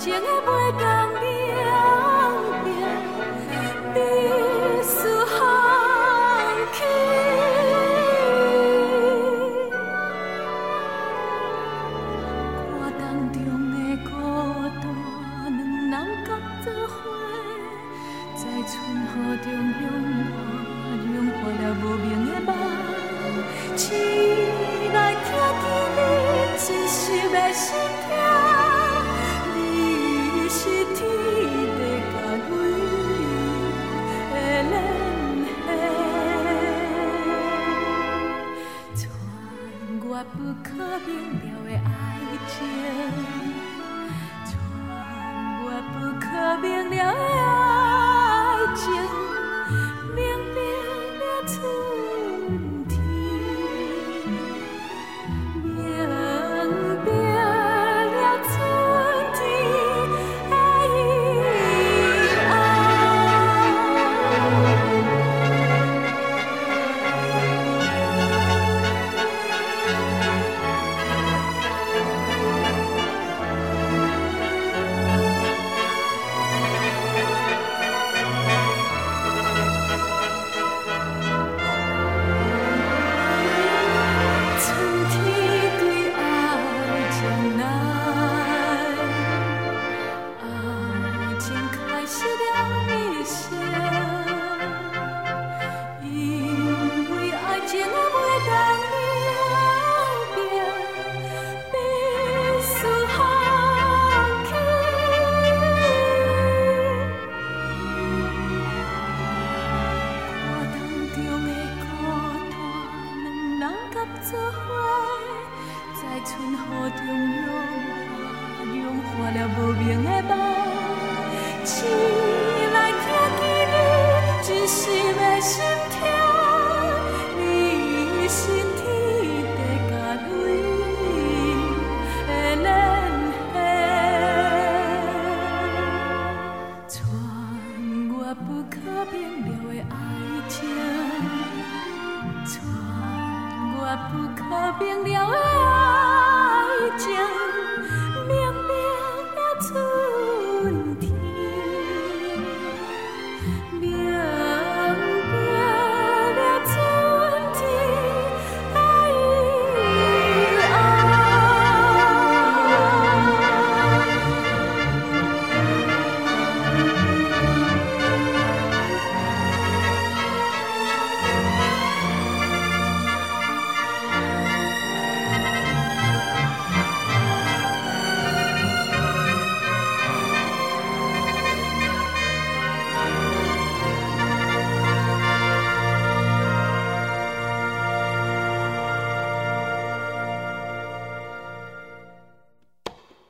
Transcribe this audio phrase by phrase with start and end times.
[0.00, 1.41] chiếc bơi càng đi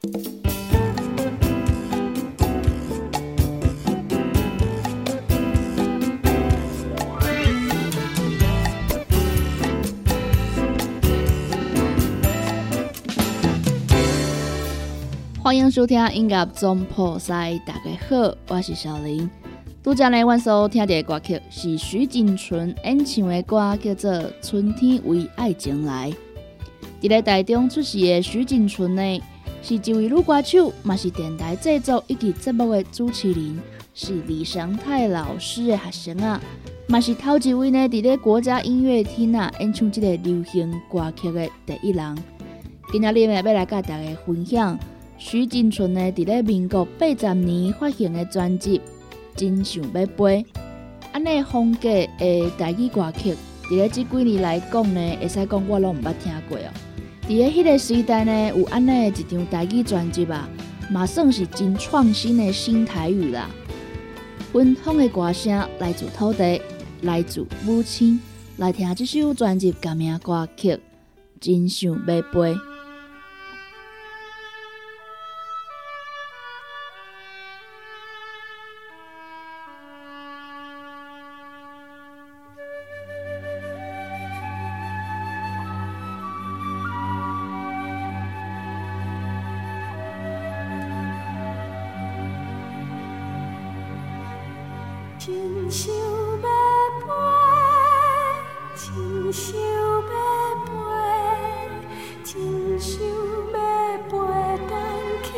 [0.02, 0.10] 欢
[15.56, 19.30] 迎收听音乐总破塞，大家好，我是小林。
[19.84, 24.12] 拄则来，阮所听的歌曲是徐锦纯演唱的歌，叫做
[24.42, 26.10] 《春天为爱情来》。
[27.00, 29.22] 伫咧台中出席的徐锦纯呢，
[29.62, 33.56] 是一位女歌手，嘛是电台制作以及节目的主持人，
[33.94, 36.40] 是李祥泰老师的学生啊，
[36.88, 42.18] 嘛是头一位呢，伫咧国家音乐厅啊演唱即个流行歌曲的第一人。
[42.90, 44.76] 今仔日呢，要来甲大家分享。
[45.16, 48.78] 徐锦纯呢，伫咧民国八十年发行的专辑
[49.36, 50.06] 《真想要飞》，
[51.12, 51.88] 安尼风格
[52.18, 53.32] 的台语歌曲，
[53.68, 56.91] 伫咧即几年来讲呢，会使讲我拢毋捌听过哦。
[57.22, 60.48] 伫咧迄个时代呢，有安尼一张台语专辑啊，
[60.90, 63.48] 嘛算是真创新的新台语啦。
[64.52, 66.60] 芬芳的歌声来自土地，
[67.02, 68.20] 来自母亲，
[68.56, 70.72] 来听这首专辑歌名歌曲
[71.40, 72.22] 《真想要飞》。
[95.24, 96.00] 真想要
[96.98, 97.06] 飞，
[98.74, 99.62] 真想要
[100.66, 100.70] 飞，
[102.24, 102.32] 真
[102.80, 103.14] 想要
[104.08, 104.12] 飞，
[104.68, 104.70] 等
[105.22, 105.30] 去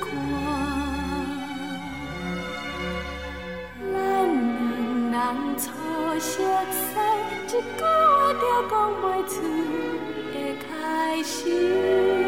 [0.00, 0.06] 看，
[3.92, 3.94] 咱
[5.12, 5.62] 两人初
[6.18, 6.28] 熟
[6.72, 6.82] 识，
[7.46, 9.32] 一句话就讲袂出
[10.32, 10.36] 的
[10.68, 10.68] 开
[11.22, 12.27] 始。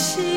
[0.00, 0.29] 是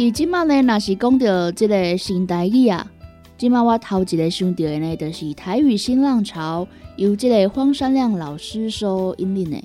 [0.00, 2.90] 伫即马呢，若是讲到即个新台语啊，
[3.36, 6.66] 即马我头一个想到的呢，就是台语新浪潮，
[6.96, 9.58] 由即个荒山亮老师所引领的。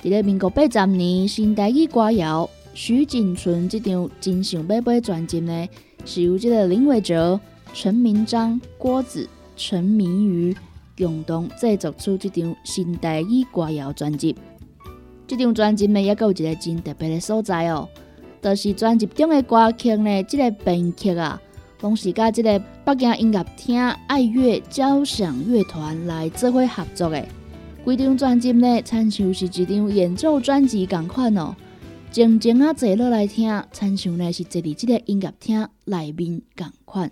[0.00, 5.68] 伫咧民国八十年，新台语歌谣徐锦存即张《真想要买》专辑呢，
[6.04, 7.40] 是由即个林伟哲、
[7.74, 10.56] 陈明章、郭子、陈明瑜
[10.96, 14.36] 共同制作出即张新台语歌谣专辑。
[15.26, 17.88] 即张专辑呢，也有一个真特别的所在哦。
[18.42, 21.40] 就是专辑中的歌曲呢，这个编曲啊，
[21.80, 27.24] 拢是甲这个北京音乐厅爱乐交响乐团来做伙合作的。
[27.84, 31.54] 规张专辑呢，参像是一张演奏专辑共款哦。
[32.10, 37.10] 静静啊坐落来听，亲像呢是坐伫即个音乐厅内面共款。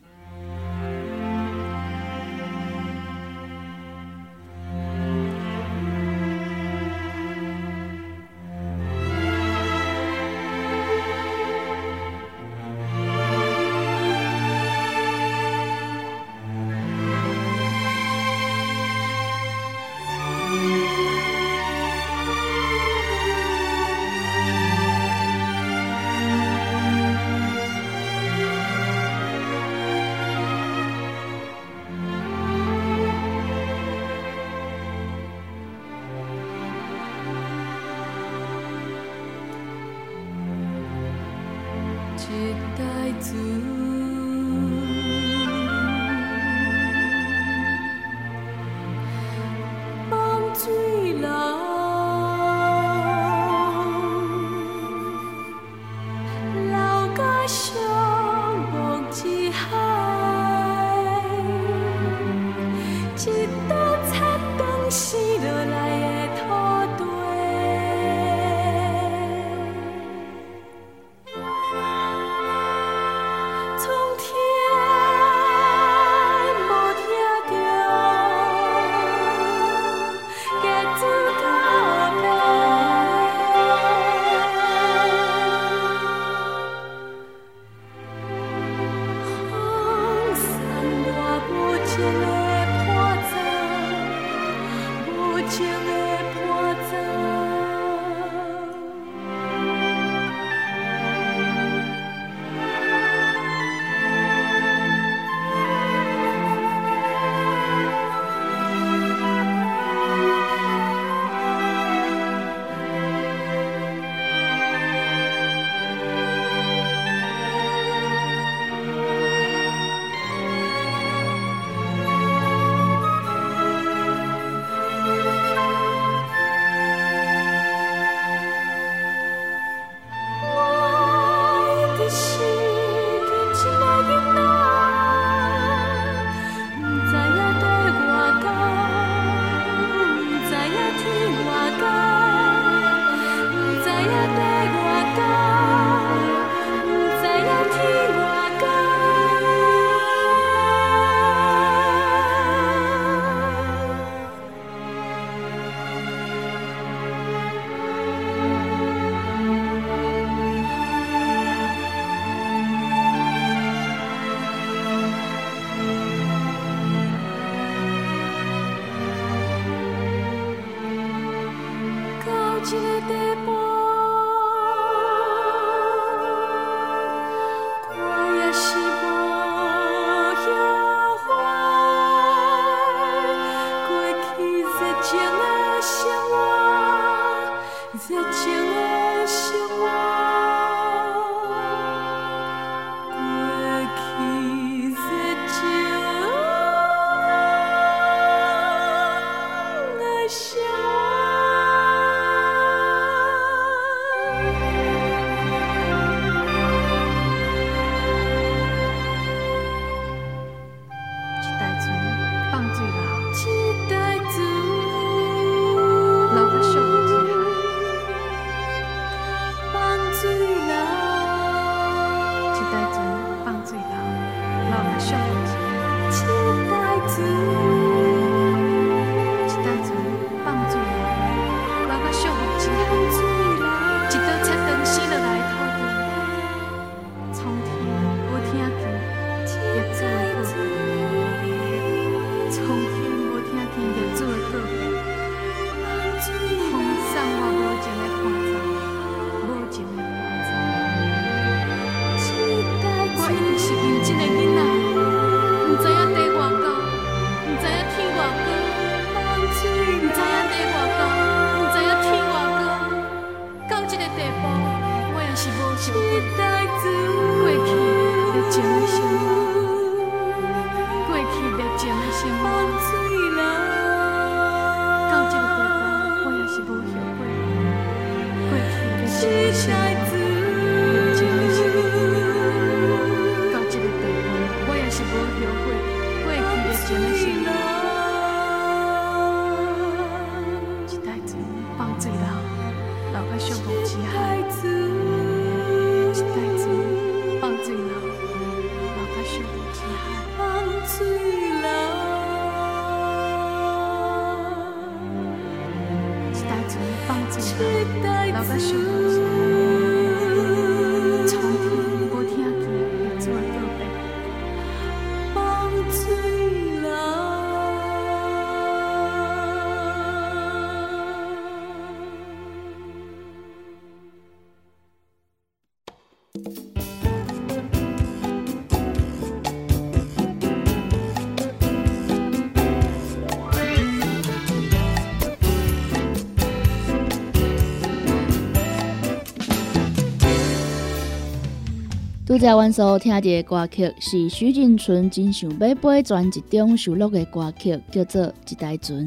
[342.31, 349.05] 拄则阮所听到的歌曲是许金春真想要背专辑中收录的歌曲，叫做《一代船》。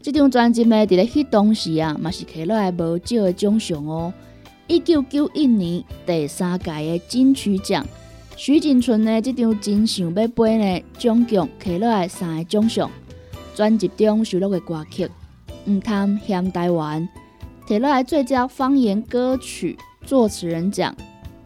[0.00, 4.12] 这张专辑呢，伫咧迄当时啊，嘛是摕落来无少的奖项哦。
[4.66, 7.86] 一九九一年第三届的金曲奖，
[8.34, 12.90] 许金春呢，这张真想要背呢，总共摕落来三个奖项。
[13.54, 15.06] 专辑中收录的歌曲
[15.66, 17.08] 《毋通嫌台湾》，
[17.70, 20.92] 摕落来最佳方言歌曲作词人奖。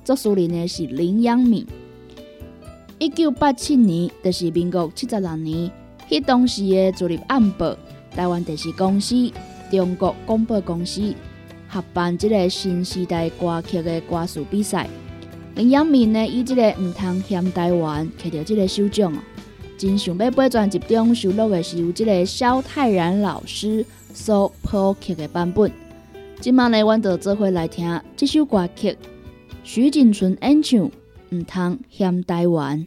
[0.07, 1.67] 作词人呢是林阳敏。
[3.01, 5.69] 一九八七年，就是民国七十六年，
[6.09, 7.67] 迄当时的《自立暗报》、
[8.13, 9.33] 台湾电视公司、
[9.69, 11.13] 中国广播公司
[11.67, 14.89] 合办即个新时代歌曲的歌词比赛。
[15.57, 19.19] 林阳敏呢以这个毋通嫌台湾摕到这个首奖哦。
[19.77, 25.69] 真想要背专辑中收录的是由这个萧泰然老师所谱曲的版本。
[26.41, 28.97] 今晚呢，阮就做伙来听这首歌曲。
[29.69, 30.89] 徐锦春演唱，
[31.33, 32.87] 毋通嫌台湾。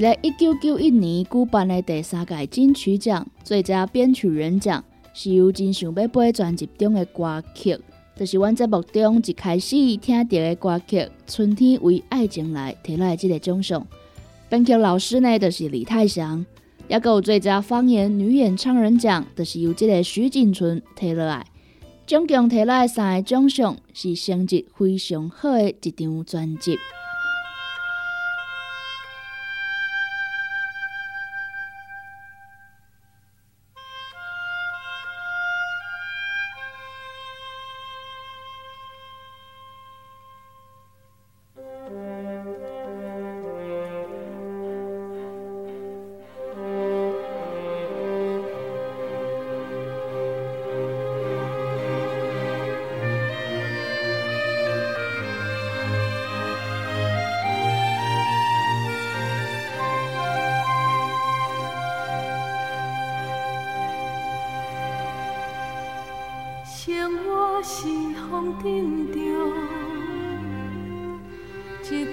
[0.00, 4.82] 在一九九一年举办的第三届金曲奖最佳编曲人奖，
[5.12, 7.78] 是由真想要背专辑中的歌曲，
[8.16, 13.86] 就是阮节目中一开始听到的歌曲《春天为爱情来》提来这个奖项。
[14.48, 16.44] 编曲老师呢，就是李泰祥。
[16.88, 21.46] 也有最佳方言女演唱人奖，就是由这个徐锦纯摕落来。
[22.04, 26.76] 总共提来三个奖项，是成绩非常好的一张专辑。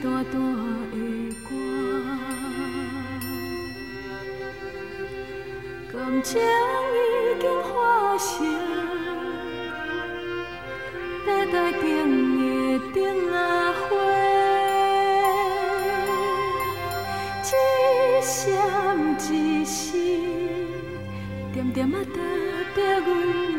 [0.03, 0.33] 淡淡
[0.91, 0.95] 的
[1.43, 1.49] 歌，
[5.91, 6.95] 感情已
[7.41, 8.25] 经化成
[11.25, 11.81] 白带顶
[12.93, 13.35] 的
[13.73, 13.89] 花，
[17.43, 17.45] 一
[18.21, 18.31] 闪
[19.31, 19.75] 一闪，
[21.53, 21.95] 点点啊，
[22.75, 23.56] 代表阮。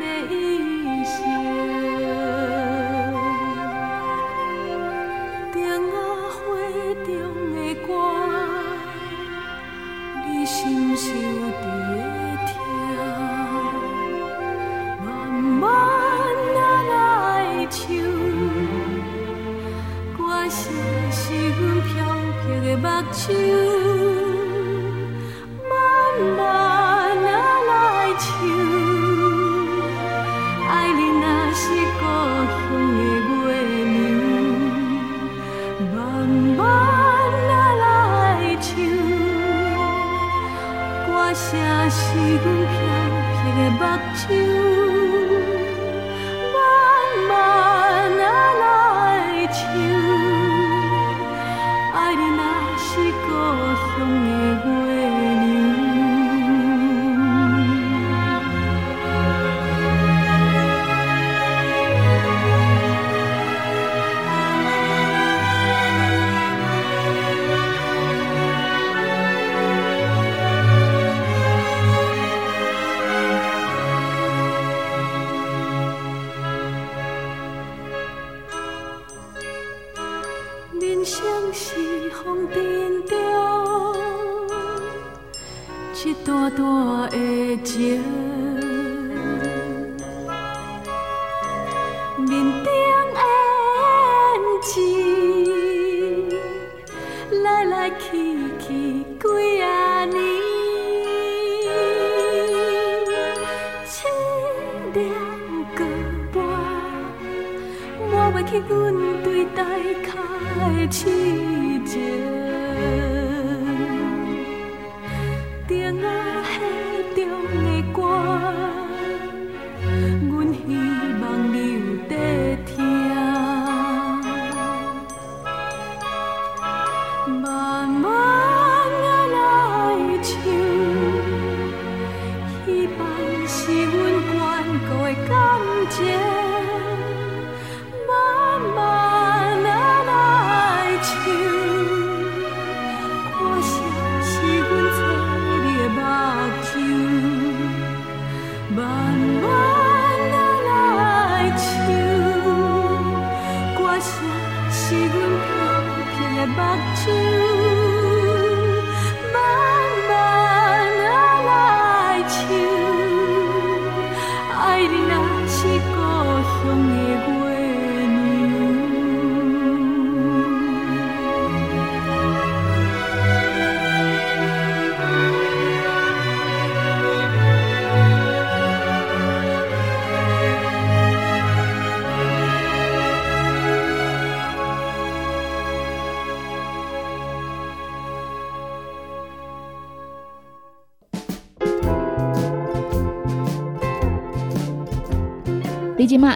[41.88, 44.97] 마시고 향기에 박지우.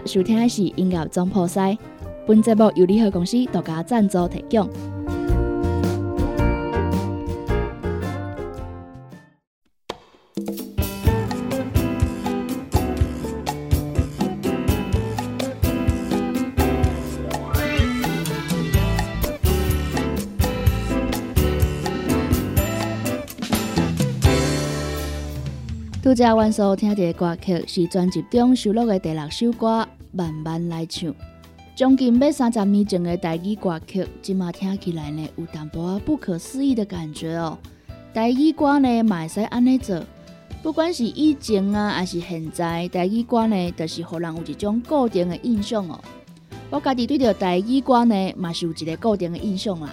[0.05, 1.77] 收听的是音乐总破塞，
[2.27, 4.92] 本节目由联合公司独家赞助提供。
[26.13, 31.09] 拄则阮所听到的歌曲是专辑中收录的第六首歌《慢慢来唱》。
[31.75, 37.57] 将近要三十年前的台语歌曲，即马听起来呢，有淡薄仔不可思议的感觉哦。
[38.13, 40.03] 台语歌呢，嘛会使安尼做，
[40.61, 45.99] 不管是以前啊，还是现在，台语歌呢，就是互人有一种固定的印象哦。
[46.69, 49.91] 我家己对着台语歌呢，嘛是有一个固定的印象啦。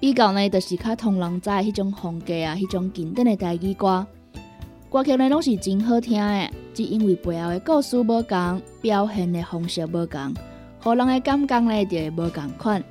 [0.00, 4.06] 比较呢，就是较通人知迄种风格啊，迄种经典的台语歌。
[4.90, 10.34] 歌曲呢拢是真好听的，只因为背后的故事无共，表现的方式无共，
[10.82, 12.82] 互人的感觉呢就会无共款。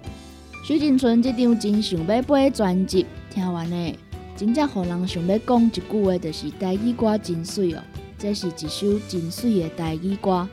[0.63, 3.93] 许金春这张真想要背的专辑，听完呢，
[4.37, 7.83] 真正互人想要讲一句话，就是台语歌真水哦。
[8.17, 10.47] 这是一首真水的台语歌。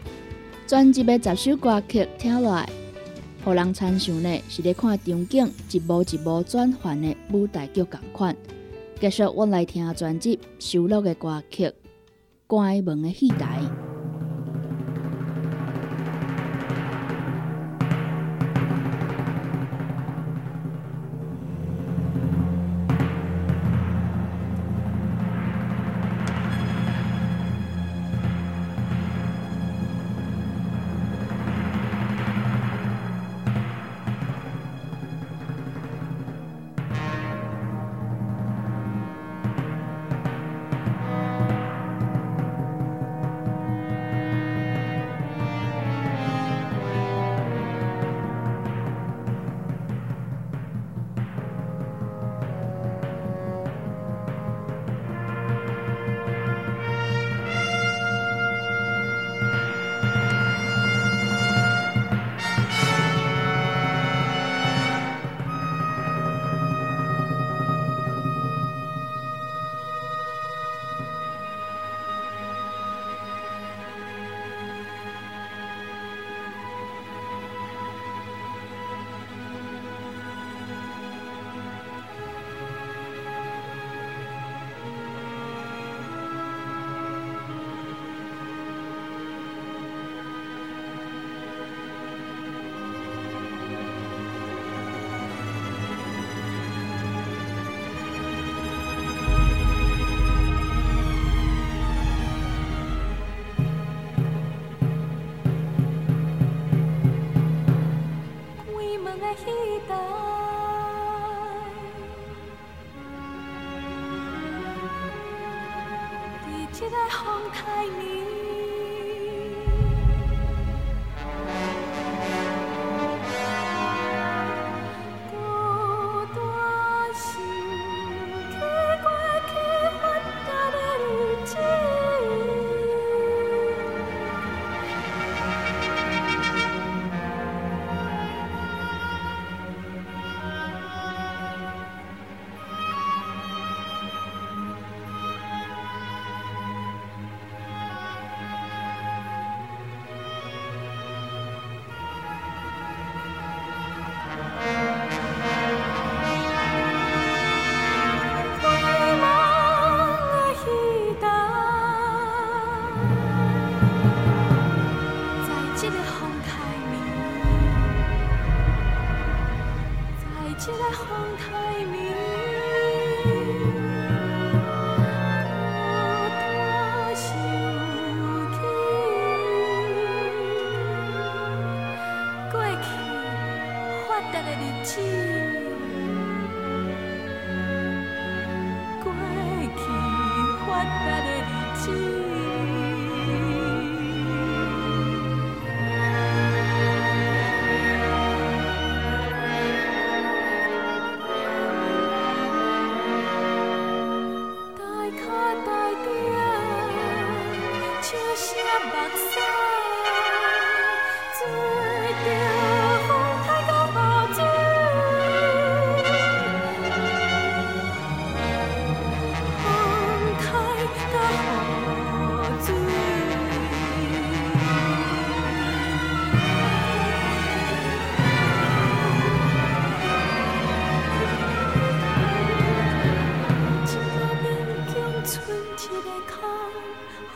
[0.66, 2.68] 专辑的十首歌曲听落来，
[3.44, 8.34] 互人参详呢是咧看场景一幕一幕转换的舞台剧共款。
[8.98, 11.66] 继续，我来听专辑收录的歌曲
[12.46, 13.60] 《关门的戏台》。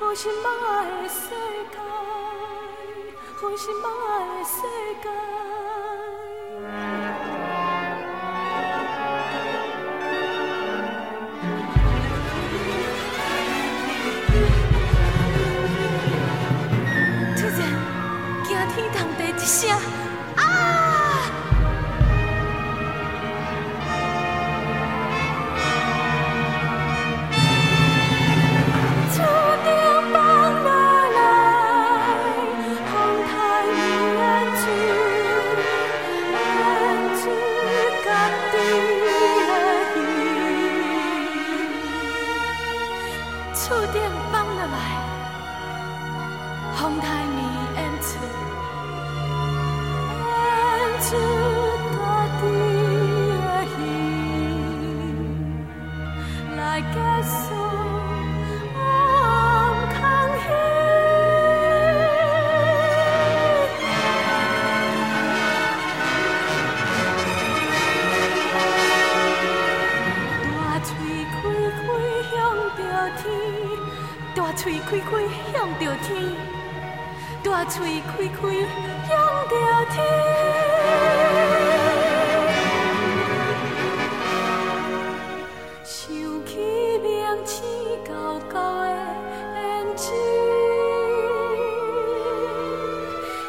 [0.01, 0.45] 好神秘
[1.03, 1.29] 的世
[1.71, 1.77] 界，
[3.37, 4.57] 好神秘的世
[5.03, 5.05] 界。
[17.37, 17.61] 突然，
[18.75, 20.00] 天动的一声。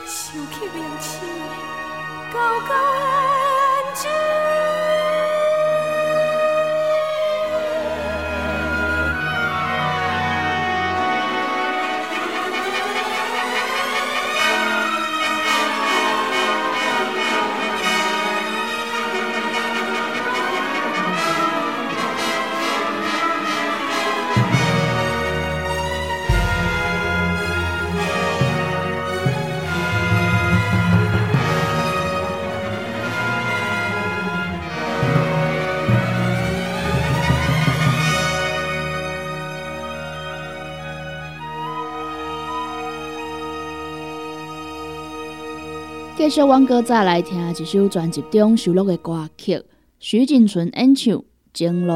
[0.05, 1.25] 想起了妻
[46.32, 49.61] 续，阮哥再来听一首专辑中收录的歌曲，
[49.99, 51.13] 徐锦纯演唱
[51.53, 51.93] 《情路》。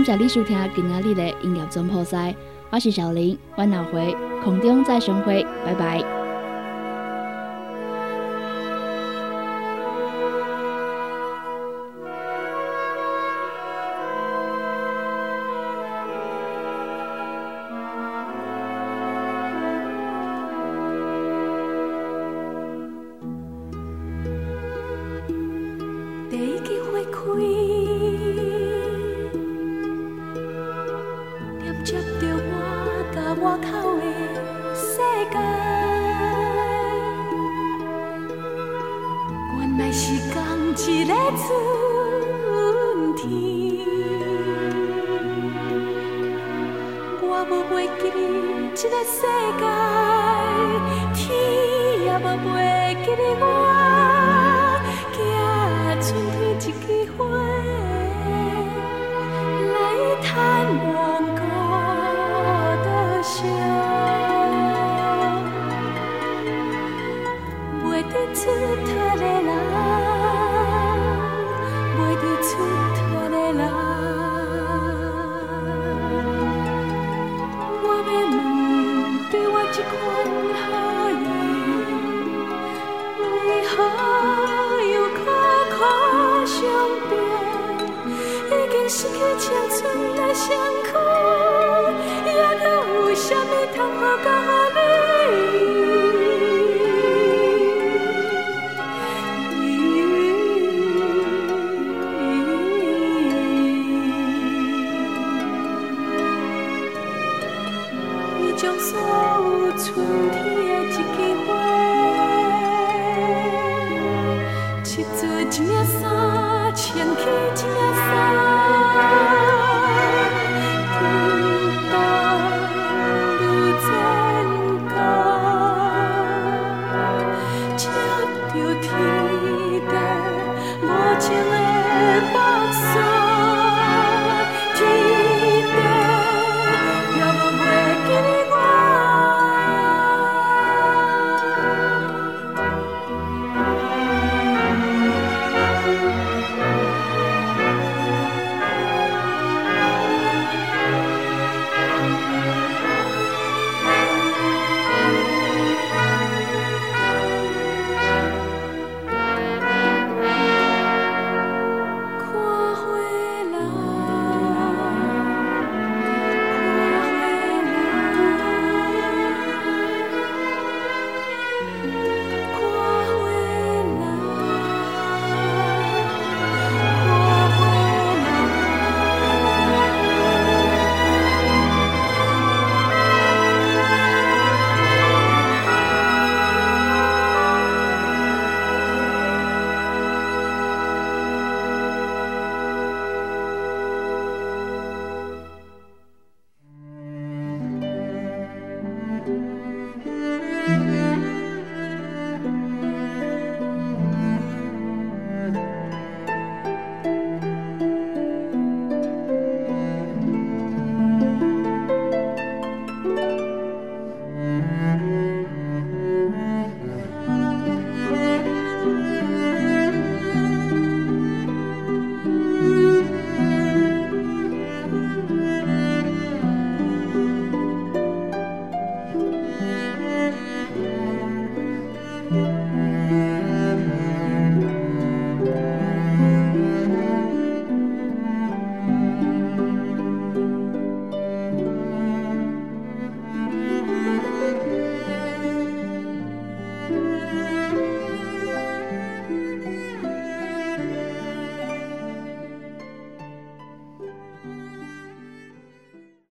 [0.00, 2.34] 感谢你收听今仔日的音乐总铺塞，
[2.70, 6.19] 我是小林，我下回空中再相会，拜拜。